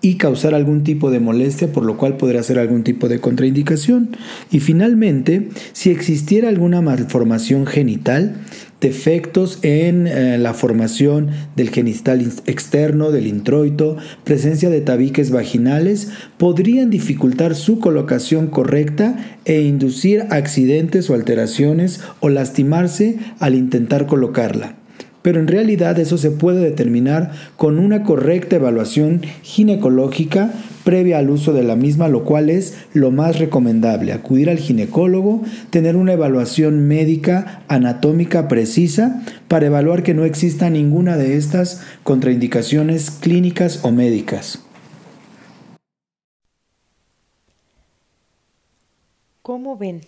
y 0.00 0.14
causar 0.14 0.54
algún 0.54 0.84
tipo 0.84 1.10
de 1.10 1.20
molestia, 1.20 1.70
por 1.70 1.84
lo 1.84 1.98
cual 1.98 2.16
podría 2.16 2.42
ser 2.42 2.58
algún 2.58 2.82
tipo 2.82 3.10
de 3.10 3.20
contraindicación. 3.20 4.16
Y 4.50 4.60
finalmente, 4.60 5.50
si 5.74 5.90
existiera 5.90 6.48
alguna 6.48 6.80
malformación 6.80 7.66
genital, 7.66 8.36
defectos 8.80 9.58
en 9.62 10.06
eh, 10.06 10.38
la 10.38 10.54
formación 10.54 11.30
del 11.54 11.70
genital 11.70 12.20
externo, 12.46 13.10
del 13.10 13.26
introito, 13.26 13.96
presencia 14.24 14.70
de 14.70 14.80
tabiques 14.80 15.30
vaginales, 15.30 16.10
podrían 16.38 16.90
dificultar 16.90 17.54
su 17.54 17.78
colocación 17.78 18.46
correcta 18.48 19.38
e 19.44 19.60
inducir 19.60 20.26
accidentes 20.30 21.10
o 21.10 21.14
alteraciones 21.14 22.00
o 22.20 22.28
lastimarse 22.28 23.18
al 23.38 23.54
intentar 23.54 24.06
colocarla 24.06 24.79
pero 25.22 25.40
en 25.40 25.48
realidad 25.48 25.98
eso 25.98 26.18
se 26.18 26.30
puede 26.30 26.60
determinar 26.60 27.32
con 27.56 27.78
una 27.78 28.04
correcta 28.04 28.56
evaluación 28.56 29.22
ginecológica 29.42 30.52
previa 30.84 31.18
al 31.18 31.30
uso 31.30 31.52
de 31.52 31.62
la 31.62 31.76
misma, 31.76 32.08
lo 32.08 32.24
cual 32.24 32.50
es 32.50 32.76
lo 32.94 33.10
más 33.10 33.38
recomendable, 33.38 34.12
acudir 34.12 34.48
al 34.48 34.58
ginecólogo, 34.58 35.42
tener 35.70 35.96
una 35.96 36.14
evaluación 36.14 36.88
médica 36.88 37.62
anatómica 37.68 38.48
precisa 38.48 39.22
para 39.48 39.66
evaluar 39.66 40.02
que 40.02 40.14
no 40.14 40.24
exista 40.24 40.70
ninguna 40.70 41.16
de 41.16 41.36
estas 41.36 41.82
contraindicaciones 42.02 43.10
clínicas 43.10 43.80
o 43.84 43.90
médicas. 43.90 44.64
¿Cómo 49.42 49.76
ven? 49.76 50.00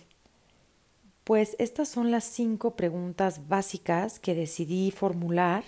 Pues 1.23 1.55
estas 1.57 1.87
son 1.87 2.11
las 2.11 2.25
cinco 2.25 2.75
preguntas 2.75 3.47
básicas 3.47 4.19
que 4.19 4.35
decidí 4.35 4.91
formular 4.91 5.63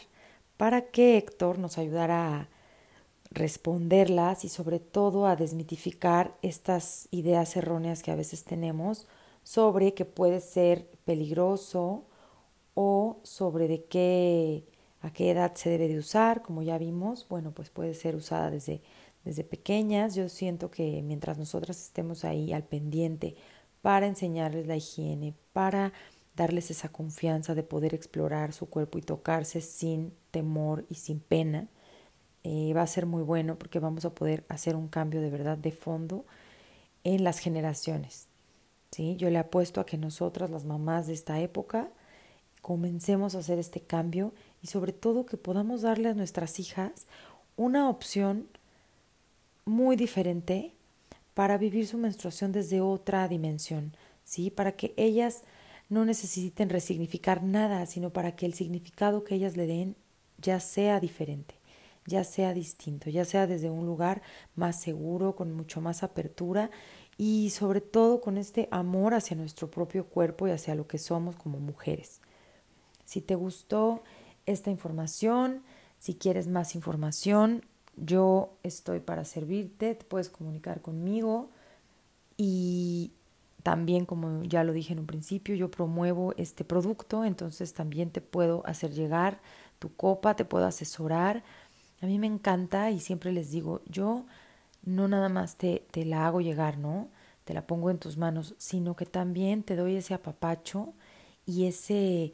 para 0.58 0.88
que 0.92 1.18
Héctor 1.18 1.60
nos 1.60 1.78
ayudara 1.78 2.40
a 2.40 2.50
responderlas 3.32 4.44
y 4.46 4.50
sobre 4.50 4.80
todo 4.80 5.28
a 5.28 5.36
desmitificar 5.38 6.36
estas 6.42 7.08
ideas 7.12 7.56
erróneas 7.56 8.04
que 8.04 8.12
a 8.12 8.16
veces 8.16 8.44
tenemos 8.44 9.08
sobre 9.44 9.94
que 9.94 10.06
puede 10.06 10.42
ser 10.42 10.90
peligroso 11.06 12.04
o 12.74 13.20
sobre 13.24 13.68
de 13.68 13.86
qué 13.86 14.66
a 15.02 15.14
qué 15.14 15.32
edad 15.32 15.54
se 15.56 15.70
debe 15.70 15.88
de 15.88 16.00
usar, 16.00 16.42
como 16.42 16.64
ya 16.64 16.80
vimos, 16.80 17.28
bueno, 17.30 17.52
pues 17.52 17.70
puede 17.70 17.94
ser 17.94 18.16
usada 18.16 18.50
desde 18.50 18.82
desde 19.26 19.44
pequeñas. 19.44 20.16
Yo 20.16 20.30
siento 20.30 20.72
que 20.72 21.02
mientras 21.02 21.38
nosotras 21.38 21.82
estemos 21.82 22.24
ahí 22.24 22.54
al 22.54 22.64
pendiente 22.64 23.36
para 23.86 24.08
enseñarles 24.08 24.66
la 24.66 24.76
higiene, 24.76 25.36
para 25.54 25.94
darles 26.36 26.72
esa 26.72 26.90
confianza 26.90 27.54
de 27.54 27.62
poder 27.62 27.94
explorar 27.94 28.52
su 28.52 28.68
cuerpo 28.68 28.98
y 28.98 29.04
tocarse 29.04 29.62
sin 29.62 30.12
temor 30.32 30.88
y 30.90 30.96
sin 30.96 31.20
pena. 31.20 31.68
Eh, 32.44 32.74
va 32.76 32.82
a 32.82 32.88
ser 32.88 33.06
muy 33.06 33.22
bueno 33.22 33.60
porque 33.60 33.78
vamos 33.78 34.04
a 34.04 34.16
poder 34.16 34.44
hacer 34.50 34.76
un 34.76 34.88
cambio 34.88 35.22
de 35.22 35.30
verdad 35.30 35.56
de 35.56 35.72
fondo 35.72 36.26
en 37.04 37.24
las 37.24 37.38
generaciones. 37.38 38.28
¿sí? 38.90 39.18
Yo 39.18 39.30
le 39.30 39.38
apuesto 39.38 39.80
a 39.80 39.86
que 39.86 40.00
nosotras, 40.00 40.50
las 40.50 40.66
mamás 40.66 41.06
de 41.06 41.14
esta 41.14 41.40
época, 41.40 41.92
comencemos 42.64 43.36
a 43.36 43.38
hacer 43.38 43.60
este 43.60 43.82
cambio 43.82 44.34
y 44.64 44.68
sobre 44.68 44.94
todo 44.94 45.28
que 45.28 45.38
podamos 45.38 45.84
darle 45.84 46.10
a 46.10 46.16
nuestras 46.16 46.60
hijas 46.60 47.06
una 47.56 47.88
opción 47.88 48.48
muy 49.64 49.96
diferente 49.96 50.74
para 51.36 51.60
vivir 51.60 51.86
su 51.86 52.00
menstruación 52.00 52.52
desde 52.52 52.82
otra 52.82 53.28
dimensión, 53.28 53.96
¿sí? 54.24 54.50
Para 54.50 54.72
que 54.72 54.96
ellas 54.98 55.44
no 55.90 56.06
necesiten 56.06 56.70
resignificar 56.70 57.44
nada, 57.44 57.86
sino 57.86 58.12
para 58.12 58.36
que 58.36 58.48
el 58.48 58.56
significado 58.56 59.24
que 59.24 59.36
ellas 59.36 59.56
le 59.56 59.68
den 59.68 59.96
ya 60.38 60.60
sea 60.60 61.00
diferente, 61.00 61.56
ya 62.08 62.24
sea 62.24 62.54
distinto, 62.54 63.10
ya 63.10 63.26
sea 63.26 63.48
desde 63.48 63.70
un 63.70 63.86
lugar 63.86 64.22
más 64.56 64.80
seguro, 64.80 65.36
con 65.36 65.52
mucho 65.54 65.82
más 65.82 66.04
apertura 66.04 66.72
y 67.18 67.50
sobre 67.52 67.82
todo 67.82 68.22
con 68.22 68.38
este 68.38 68.70
amor 68.72 69.14
hacia 69.14 69.36
nuestro 69.36 69.70
propio 69.70 70.06
cuerpo 70.08 70.48
y 70.48 70.52
hacia 70.52 70.74
lo 70.74 70.88
que 70.88 70.98
somos 70.98 71.36
como 71.36 71.60
mujeres. 71.60 72.22
Si 73.04 73.22
te 73.22 73.36
gustó 73.36 74.04
esta 74.46 74.72
información, 74.72 75.64
si 76.00 76.16
quieres 76.16 76.48
más 76.48 76.76
información, 76.76 77.66
yo 77.98 78.58
estoy 78.64 79.00
para 79.00 79.26
servirte, 79.26 79.96
te 79.96 80.06
puedes 80.06 80.30
comunicar 80.30 80.82
conmigo 80.82 81.50
y 82.38 83.12
también, 83.64 84.06
como 84.06 84.44
ya 84.44 84.64
lo 84.64 84.74
dije 84.74 84.94
en 84.94 85.00
un 85.00 85.08
principio, 85.08 85.56
yo 85.56 85.72
promuevo 85.72 86.34
este 86.38 86.64
producto, 86.64 87.26
entonces 87.26 87.74
también 87.74 88.12
te 88.12 88.22
puedo 88.22 88.62
hacer 88.66 88.92
llegar 88.92 89.42
tu 89.80 89.96
copa, 89.96 90.36
te 90.36 90.46
puedo 90.46 90.66
asesorar. 90.66 91.44
A 92.02 92.06
mí 92.06 92.20
me 92.20 92.28
encanta 92.28 92.92
y 92.92 93.00
siempre 93.00 93.32
les 93.32 93.52
digo, 93.52 93.82
yo 93.88 94.26
no 94.84 95.08
nada 95.08 95.30
más 95.30 95.56
te, 95.58 95.86
te 95.92 96.06
la 96.06 96.28
hago 96.28 96.42
llegar, 96.42 96.78
¿no? 96.78 97.10
Te 97.44 97.54
la 97.54 97.66
pongo 97.66 97.90
en 97.90 97.98
tus 97.98 98.18
manos, 98.18 98.56
sino 98.60 98.96
que 98.96 99.06
también 99.06 99.64
te 99.64 99.76
doy 99.76 99.96
ese 99.96 100.14
apapacho 100.14 100.94
y 101.46 101.66
ese 101.66 102.34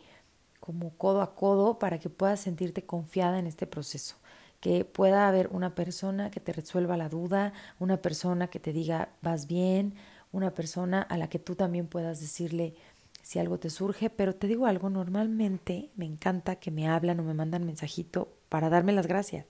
como 0.59 0.91
codo 0.97 1.21
a 1.21 1.35
codo 1.35 1.79
para 1.79 1.99
que 1.99 2.09
puedas 2.09 2.41
sentirte 2.41 2.85
confiada 2.85 3.39
en 3.39 3.47
este 3.47 3.67
proceso 3.67 4.17
que 4.61 4.85
pueda 4.85 5.27
haber 5.27 5.49
una 5.51 5.75
persona 5.75 6.31
que 6.31 6.39
te 6.39 6.53
resuelva 6.53 6.95
la 6.95 7.09
duda, 7.09 7.51
una 7.79 7.97
persona 7.97 8.47
que 8.47 8.59
te 8.59 8.71
diga 8.71 9.09
vas 9.21 9.47
bien, 9.47 9.95
una 10.31 10.53
persona 10.53 11.01
a 11.01 11.17
la 11.17 11.27
que 11.27 11.39
tú 11.39 11.55
también 11.55 11.87
puedas 11.87 12.21
decirle 12.21 12.75
si 13.23 13.39
algo 13.39 13.59
te 13.59 13.69
surge, 13.69 14.09
pero 14.09 14.35
te 14.35 14.47
digo 14.47 14.67
algo, 14.67 14.89
normalmente 14.89 15.89
me 15.95 16.05
encanta 16.05 16.55
que 16.55 16.71
me 16.71 16.87
hablan 16.87 17.19
o 17.19 17.23
me 17.23 17.33
mandan 17.33 17.65
mensajito 17.65 18.33
para 18.49 18.69
darme 18.69 18.93
las 18.93 19.07
gracias, 19.07 19.45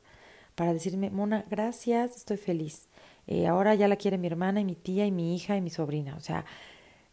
para 0.56 0.74
decirme, 0.74 1.10
Mona, 1.10 1.46
gracias, 1.50 2.16
estoy 2.16 2.38
feliz. 2.38 2.88
Eh, 3.28 3.48
ahora 3.48 3.76
ya 3.76 3.88
la 3.88 3.98
quiere 3.98 4.18
mi 4.18 4.28
hermana 4.28 4.62
y 4.62 4.66
mi 4.66 4.76
tía 4.76 5.06
y 5.06 5.12
mi 5.12 5.36
hija 5.36 5.56
y 5.56 5.62
mi 5.62 5.70
sobrina. 5.70 6.16
O 6.16 6.20
sea, 6.20 6.46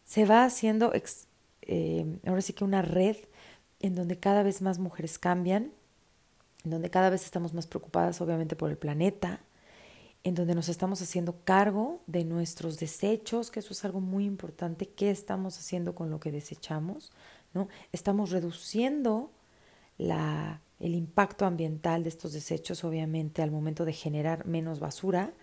se 0.03 0.25
va 0.25 0.43
haciendo, 0.43 0.91
eh, 1.61 2.19
ahora 2.25 2.41
sí 2.41 2.53
que 2.53 2.63
una 2.63 2.81
red 2.81 3.17
en 3.79 3.95
donde 3.95 4.19
cada 4.19 4.43
vez 4.43 4.61
más 4.61 4.79
mujeres 4.79 5.19
cambian 5.19 5.71
en 6.63 6.71
donde 6.71 6.89
cada 6.89 7.09
vez 7.09 7.23
estamos 7.23 7.53
más 7.53 7.67
preocupadas 7.67 8.21
obviamente 8.21 8.55
por 8.55 8.69
el 8.69 8.77
planeta, 8.77 9.41
en 10.23 10.35
donde 10.35 10.55
nos 10.55 10.67
estamos 10.67 11.01
haciendo 11.01 11.43
cargo 11.45 12.01
de 12.05 12.25
nuestros 12.25 12.77
desechos, 12.77 13.51
que 13.51 13.61
eso 13.61 13.73
es 13.73 13.85
algo 13.85 14.01
muy 14.01 14.25
importante, 14.25 14.89
qué 14.89 15.11
estamos 15.11 15.57
haciendo 15.57 15.95
con 15.95 16.09
lo 16.09 16.19
que 16.19 16.31
desechamos, 16.31 17.13
¿no? 17.53 17.69
Estamos 17.93 18.31
reduciendo 18.31 19.31
la, 19.97 20.61
el 20.79 20.95
impacto 20.95 21.45
ambiental 21.45 22.03
de 22.03 22.09
estos 22.09 22.33
desechos, 22.33 22.83
obviamente, 22.83 23.41
al 23.41 23.51
momento 23.51 23.85
de 23.85 23.93
generar 23.93 24.45
menos 24.45 24.79
basura. 24.79 25.33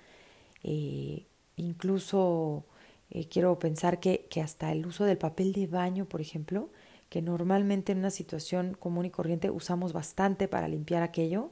Eh, 0.62 1.26
incluso 1.56 2.64
eh, 3.11 3.28
quiero 3.28 3.58
pensar 3.58 4.00
que, 4.00 4.26
que 4.30 4.40
hasta 4.40 4.73
el 4.73 4.87
uso 4.87 5.04
del 5.04 5.18
papel 5.18 5.52
de 5.52 5.66
baño, 5.66 6.06
por 6.06 6.20
ejemplo, 6.20 6.70
que 7.09 7.23
normalmente 7.23 7.93
en 7.93 7.99
una 7.99 8.11
situación 8.11 8.75
común 8.75 9.07
y 9.07 9.11
corriente 9.11 9.51
usamos 9.51 9.93
bastante 9.93 10.49
para 10.49 10.69
limpiar 10.69 11.03
aquello, 11.03 11.51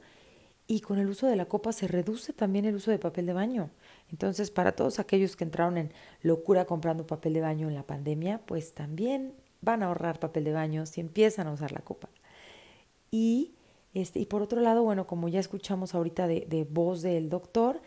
y 0.67 0.81
con 0.81 0.99
el 0.99 1.09
uso 1.09 1.27
de 1.27 1.37
la 1.37 1.45
copa 1.45 1.73
se 1.73 1.89
reduce 1.89 2.33
también 2.33 2.65
el 2.65 2.77
uso 2.77 2.91
de 2.91 2.99
papel 2.99 3.27
de 3.27 3.35
baño. 3.35 3.71
Entonces, 4.11 4.51
para 4.51 4.73
todos 4.73 4.99
aquellos 4.99 5.37
que 5.37 5.45
entraron 5.45 5.77
en 5.77 5.93
locura 6.23 6.65
comprando 6.65 7.07
papel 7.07 7.35
de 7.35 7.43
baño 7.43 7.69
en 7.69 7.75
la 7.75 7.83
pandemia, 7.83 8.41
pues 8.47 8.73
también 8.73 9.35
van 9.61 9.83
a 9.83 9.87
ahorrar 9.87 10.21
papel 10.21 10.45
de 10.45 10.53
baño 10.53 10.87
si 10.87 11.01
empiezan 11.01 11.49
a 11.49 11.53
usar 11.53 11.73
la 11.73 11.81
copa. 11.81 12.09
Y, 13.11 13.53
este, 13.93 14.21
y 14.21 14.27
por 14.27 14.43
otro 14.43 14.61
lado, 14.61 14.83
bueno, 14.83 15.07
como 15.07 15.29
ya 15.29 15.39
escuchamos 15.41 15.95
ahorita 15.95 16.27
de, 16.27 16.47
de 16.49 16.65
voz 16.65 17.03
del 17.03 17.29
doctor, 17.29 17.83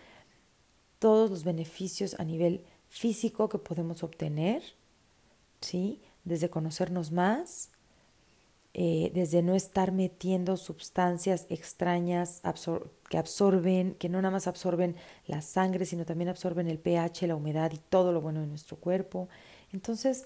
todos 1.00 1.30
los 1.30 1.44
beneficios 1.44 2.16
a 2.20 2.24
nivel 2.24 2.64
físico 2.90 3.50
que 3.50 3.58
podemos 3.58 4.04
obtener, 4.04 4.62
¿sí? 5.62 6.02
Desde 6.28 6.50
conocernos 6.50 7.12
más, 7.12 7.70
eh, 8.74 9.12
desde 9.14 9.42
no 9.42 9.56
estar 9.56 9.92
metiendo 9.92 10.56
sustancias 10.58 11.48
extrañas 11.50 12.42
que 13.10 13.18
absorben, 13.18 13.96
que 13.96 14.10
no 14.10 14.22
nada 14.22 14.32
más 14.32 14.46
absorben 14.46 14.96
la 15.26 15.42
sangre, 15.42 15.86
sino 15.86 16.06
también 16.06 16.30
absorben 16.30 16.68
el 16.68 16.78
pH, 16.78 17.28
la 17.28 17.36
humedad 17.36 17.72
y 17.72 17.78
todo 17.78 18.12
lo 18.12 18.22
bueno 18.22 18.42
de 18.42 18.48
nuestro 18.48 18.78
cuerpo. 18.78 19.30
Entonces, 19.72 20.26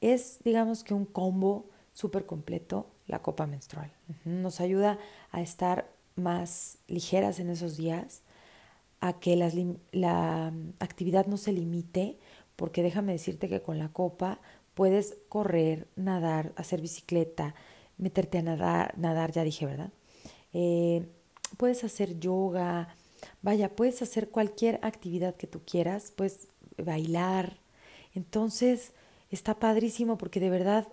es 0.00 0.38
digamos 0.42 0.82
que 0.82 0.94
un 0.94 1.04
combo 1.04 1.66
súper 1.92 2.26
completo 2.26 2.86
la 3.06 3.20
copa 3.20 3.46
menstrual. 3.46 3.92
Nos 4.24 4.60
ayuda 4.60 4.98
a 5.30 5.42
estar 5.42 5.88
más 6.16 6.78
ligeras 6.88 7.38
en 7.40 7.50
esos 7.50 7.76
días, 7.76 8.22
a 9.00 9.18
que 9.20 9.36
la 9.36 10.52
actividad 10.80 11.26
no 11.26 11.36
se 11.36 11.52
limite, 11.52 12.18
porque 12.56 12.82
déjame 12.82 13.12
decirte 13.12 13.48
que 13.48 13.62
con 13.62 13.78
la 13.78 13.88
copa 13.90 14.40
Puedes 14.74 15.18
correr, 15.28 15.88
nadar, 15.96 16.52
hacer 16.56 16.80
bicicleta, 16.80 17.54
meterte 17.98 18.38
a 18.38 18.42
nadar, 18.42 18.96
nadar 18.98 19.32
ya 19.32 19.44
dije, 19.44 19.66
¿verdad? 19.66 19.92
Eh, 20.52 21.06
puedes 21.56 21.84
hacer 21.84 22.18
yoga, 22.18 22.94
vaya, 23.42 23.74
puedes 23.74 24.02
hacer 24.02 24.30
cualquier 24.30 24.78
actividad 24.82 25.36
que 25.36 25.46
tú 25.46 25.60
quieras, 25.64 26.12
puedes 26.14 26.48
bailar. 26.76 27.58
Entonces, 28.14 28.92
está 29.30 29.58
padrísimo 29.58 30.18
porque 30.18 30.40
de 30.40 30.50
verdad, 30.50 30.88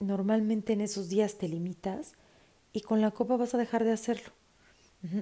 normalmente 0.00 0.72
en 0.72 0.80
esos 0.80 1.08
días 1.08 1.38
te 1.38 1.48
limitas 1.48 2.14
y 2.72 2.82
con 2.82 3.00
la 3.00 3.10
copa 3.10 3.36
vas 3.36 3.54
a 3.54 3.58
dejar 3.58 3.84
de 3.84 3.92
hacerlo. 3.92 4.32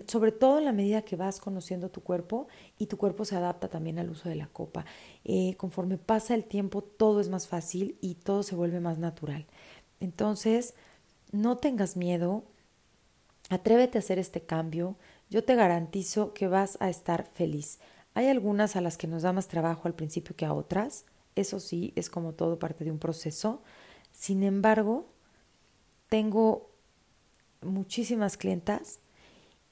Sobre 0.06 0.32
todo 0.32 0.58
en 0.58 0.64
la 0.64 0.72
medida 0.72 1.02
que 1.02 1.16
vas 1.16 1.40
conociendo 1.40 1.90
tu 1.90 2.00
cuerpo 2.02 2.48
y 2.78 2.86
tu 2.86 2.96
cuerpo 2.96 3.24
se 3.24 3.36
adapta 3.36 3.68
también 3.68 3.98
al 3.98 4.10
uso 4.10 4.28
de 4.28 4.36
la 4.36 4.46
copa. 4.46 4.84
Eh, 5.24 5.56
conforme 5.56 5.98
pasa 5.98 6.34
el 6.34 6.44
tiempo, 6.44 6.82
todo 6.82 7.20
es 7.20 7.28
más 7.28 7.48
fácil 7.48 7.96
y 8.00 8.14
todo 8.14 8.42
se 8.42 8.54
vuelve 8.54 8.80
más 8.80 8.98
natural. 8.98 9.46
Entonces, 10.00 10.74
no 11.32 11.56
tengas 11.56 11.96
miedo, 11.96 12.44
atrévete 13.50 13.98
a 13.98 14.00
hacer 14.00 14.18
este 14.18 14.40
cambio. 14.40 14.96
Yo 15.30 15.44
te 15.44 15.54
garantizo 15.54 16.32
que 16.34 16.46
vas 16.46 16.76
a 16.80 16.88
estar 16.88 17.26
feliz. 17.34 17.78
Hay 18.14 18.28
algunas 18.28 18.76
a 18.76 18.80
las 18.80 18.96
que 18.96 19.08
nos 19.08 19.22
da 19.22 19.32
más 19.32 19.48
trabajo 19.48 19.88
al 19.88 19.94
principio 19.94 20.36
que 20.36 20.46
a 20.46 20.52
otras. 20.52 21.04
Eso 21.34 21.58
sí, 21.58 21.92
es 21.96 22.10
como 22.10 22.32
todo 22.32 22.58
parte 22.58 22.84
de 22.84 22.92
un 22.92 22.98
proceso. 22.98 23.60
Sin 24.12 24.44
embargo, 24.44 25.06
tengo 26.08 26.70
muchísimas 27.60 28.36
clientas 28.36 29.00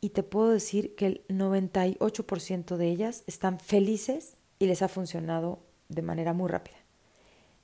y 0.03 0.11
te 0.11 0.25
puedo 0.25 0.51
decir 0.51 0.97
que 0.97 1.07
el 1.07 1.23
98% 1.29 2.77
de 2.77 2.88
ellas 2.88 3.23
están 3.29 3.61
felices 3.61 4.37
y 4.59 4.67
les 4.67 4.83
ha 4.83 4.88
funcionado 4.88 5.61
de 5.88 6.03
manera 6.03 6.33
muy 6.33 6.51
rápida. 6.51 6.77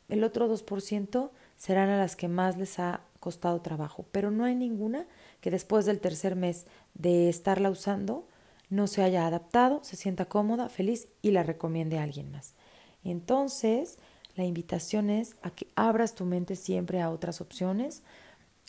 El 0.09 0.23
otro 0.23 0.49
2% 0.49 1.31
serán 1.57 1.91
a 1.91 1.99
las 1.99 2.15
que 2.15 2.29
más 2.29 2.57
les 2.57 2.79
ha 2.79 3.03
costado 3.19 3.61
trabajo, 3.61 4.07
pero 4.13 4.31
no 4.31 4.45
hay 4.45 4.55
ninguna 4.55 5.09
que 5.41 5.51
después 5.51 5.85
del 5.85 5.99
tercer 5.99 6.37
mes 6.37 6.67
de 6.95 7.29
estarla 7.29 7.71
usando 7.71 8.29
no 8.71 8.87
se 8.87 9.03
haya 9.03 9.27
adaptado, 9.27 9.81
se 9.83 9.97
sienta 9.97 10.27
cómoda, 10.27 10.69
feliz 10.69 11.09
y 11.21 11.33
la 11.33 11.43
recomiende 11.43 11.99
a 11.99 12.05
alguien 12.05 12.31
más. 12.31 12.55
Entonces, 13.03 13.99
la 14.37 14.45
invitación 14.45 15.11
es 15.11 15.35
a 15.43 15.51
que 15.51 15.67
abras 15.75 16.15
tu 16.15 16.25
mente 16.25 16.55
siempre 16.55 17.01
a 17.01 17.11
otras 17.11 17.41
opciones, 17.41 18.05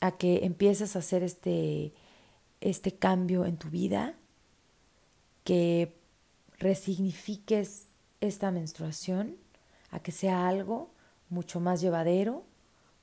a 0.02 0.18
que 0.18 0.44
empieces 0.44 0.96
a 0.96 1.00
hacer 1.00 1.22
este 1.22 1.94
este 2.62 2.94
cambio 2.96 3.46
en 3.46 3.58
tu 3.58 3.70
vida, 3.70 4.16
que 5.44 5.96
resignifiques 6.58 7.88
esta 8.22 8.52
menstruación 8.52 9.38
a 9.92 10.00
que 10.00 10.12
sea 10.12 10.48
algo 10.48 10.90
mucho 11.30 11.60
más 11.60 11.82
llevadero, 11.82 12.44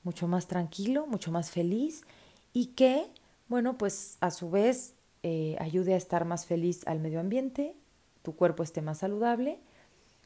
mucho 0.03 0.29
más 0.29 0.47
tranquilo, 0.47 1.07
mucho 1.07 1.33
más 1.33 1.51
feliz 1.51 2.05
y 2.53 2.66
que, 2.66 3.07
bueno, 3.49 3.77
pues 3.79 4.19
a 4.21 4.31
su 4.31 4.51
vez 4.51 4.95
eh, 5.23 5.57
ayude 5.59 5.95
a 5.95 5.97
estar 5.97 6.25
más 6.25 6.47
feliz 6.47 6.87
al 6.87 7.01
medio 7.01 7.19
ambiente, 7.19 7.75
tu 8.23 8.37
cuerpo 8.37 8.62
esté 8.62 8.83
más 8.83 8.99
saludable, 8.99 9.59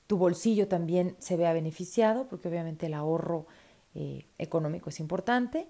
tu 0.06 0.18
bolsillo 0.18 0.68
también 0.68 1.16
se 1.18 1.36
vea 1.36 1.52
beneficiado, 1.52 2.26
porque 2.28 2.48
obviamente 2.48 2.86
el 2.86 2.94
ahorro 2.94 3.46
eh, 3.94 4.26
económico 4.38 4.90
es 4.90 5.00
importante, 5.00 5.68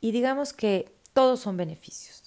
y 0.00 0.12
digamos 0.12 0.52
que 0.52 0.92
todos 1.12 1.40
son 1.40 1.56
beneficios. 1.56 2.25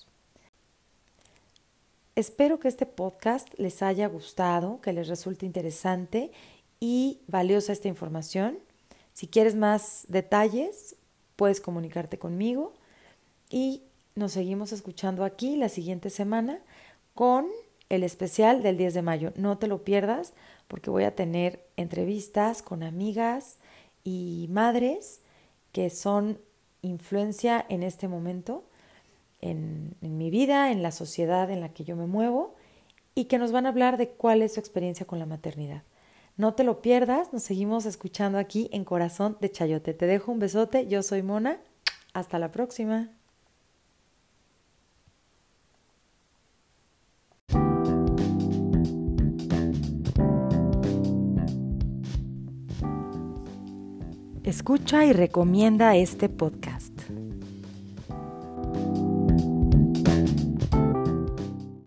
Espero 2.19 2.60
que 2.60 2.67
este 2.67 2.86
podcast 2.86 3.47
les 3.58 3.82
haya 3.82 4.05
gustado, 4.10 4.82
que 4.82 4.91
les 4.91 5.08
resulte 5.08 5.45
interesante 5.45 6.34
y 6.82 7.21
valiosa 7.27 7.71
esta 7.71 7.88
información. 7.88 8.60
Si 9.13 9.27
quieres 9.27 9.55
más 9.55 10.03
detalles, 10.10 10.97
puedes 11.38 11.62
comunicarte 11.62 12.19
conmigo 12.19 12.73
y 13.49 13.84
nos 14.15 14.34
seguimos 14.34 14.73
escuchando 14.73 15.23
aquí 15.23 15.55
la 15.55 15.69
siguiente 15.69 16.10
semana 16.10 16.60
con 17.13 17.47
el 17.88 18.03
especial 18.03 18.63
del 18.63 18.75
10 18.75 18.95
de 18.95 19.01
mayo. 19.01 19.32
No 19.38 19.58
te 19.58 19.67
lo 19.67 19.86
pierdas 19.86 20.34
porque 20.67 20.89
voy 20.89 21.05
a 21.05 21.15
tener 21.15 21.65
entrevistas 21.77 22.62
con 22.62 22.84
amigas 22.84 23.60
y 24.03 24.49
madres 24.51 25.21
que 25.71 25.89
son 25.89 26.38
influencia 26.82 27.65
en 27.69 27.82
este 27.82 28.10
momento 28.10 28.65
en, 29.41 29.95
mi 30.02 30.30
vida, 30.30 30.71
en 30.71 30.84
la 30.84 30.91
sociedad 30.91 31.49
en 31.49 31.62
la 31.62 31.69
que 31.69 31.84
yo 31.84 31.95
me 31.95 32.08
muevo 32.08 32.56
y 33.15 33.25
que 33.25 33.38
nos 33.38 33.52
van 33.52 33.65
a 33.65 33.69
hablar 33.69 33.97
de 33.97 34.10
cuál 34.10 34.41
es 34.41 34.54
su 34.54 34.60
experiencia 34.60 35.06
con 35.06 35.19
la 35.19 35.25
maternidad. 35.25 35.84
No 36.38 36.54
te 36.54 36.63
lo 36.63 36.82
pierdas, 36.82 37.34
nos 37.34 37.43
seguimos 37.43 37.86
escuchando 37.86 38.38
aquí 38.38 38.69
en 38.71 38.86
Corazón 38.86 39.38
de 39.41 39.52
Chayote. 39.52 39.93
Te 39.93 40.06
dejo 40.06 40.32
un 40.32 40.39
besote, 40.39 40.88
yo 40.88 41.04
soy 41.04 41.21
Mona, 41.21 41.60
hasta 42.13 42.39
la 42.39 42.52
próxima. 42.52 43.10
Escucha 54.43 55.06
y 55.06 55.13
recomienda 55.13 55.95
este 55.95 56.28
podcast. 56.28 57.18